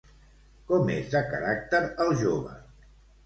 [0.69, 2.57] Com és de caràcter el jove?